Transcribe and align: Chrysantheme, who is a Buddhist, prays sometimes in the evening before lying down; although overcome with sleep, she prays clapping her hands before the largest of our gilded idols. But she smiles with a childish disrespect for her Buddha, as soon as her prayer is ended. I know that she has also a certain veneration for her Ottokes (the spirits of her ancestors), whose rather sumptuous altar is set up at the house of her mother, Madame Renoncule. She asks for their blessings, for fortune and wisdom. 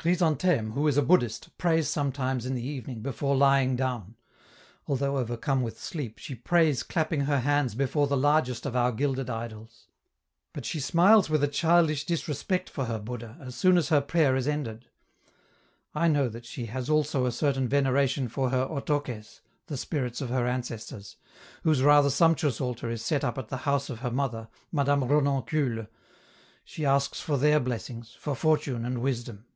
Chrysantheme, 0.00 0.74
who 0.74 0.86
is 0.86 0.96
a 0.96 1.02
Buddhist, 1.02 1.58
prays 1.58 1.88
sometimes 1.88 2.46
in 2.46 2.54
the 2.54 2.64
evening 2.64 3.02
before 3.02 3.34
lying 3.34 3.74
down; 3.74 4.14
although 4.86 5.18
overcome 5.18 5.60
with 5.60 5.80
sleep, 5.80 6.18
she 6.18 6.36
prays 6.36 6.84
clapping 6.84 7.22
her 7.22 7.40
hands 7.40 7.74
before 7.74 8.06
the 8.06 8.16
largest 8.16 8.64
of 8.64 8.76
our 8.76 8.92
gilded 8.92 9.28
idols. 9.28 9.88
But 10.52 10.64
she 10.64 10.78
smiles 10.78 11.28
with 11.28 11.42
a 11.42 11.48
childish 11.48 12.06
disrespect 12.06 12.70
for 12.70 12.84
her 12.84 13.00
Buddha, 13.00 13.38
as 13.40 13.56
soon 13.56 13.76
as 13.76 13.88
her 13.88 14.00
prayer 14.00 14.36
is 14.36 14.46
ended. 14.46 14.86
I 15.96 16.06
know 16.06 16.28
that 16.28 16.46
she 16.46 16.66
has 16.66 16.88
also 16.88 17.26
a 17.26 17.32
certain 17.32 17.66
veneration 17.68 18.28
for 18.28 18.50
her 18.50 18.66
Ottokes 18.70 19.40
(the 19.66 19.76
spirits 19.76 20.20
of 20.20 20.28
her 20.28 20.46
ancestors), 20.46 21.16
whose 21.64 21.82
rather 21.82 22.08
sumptuous 22.08 22.60
altar 22.60 22.88
is 22.88 23.02
set 23.02 23.24
up 23.24 23.36
at 23.36 23.48
the 23.48 23.56
house 23.66 23.90
of 23.90 23.98
her 23.98 24.12
mother, 24.12 24.48
Madame 24.70 25.02
Renoncule. 25.02 25.88
She 26.64 26.86
asks 26.86 27.18
for 27.20 27.36
their 27.36 27.58
blessings, 27.58 28.14
for 28.16 28.36
fortune 28.36 28.84
and 28.84 28.98
wisdom. 29.02 29.46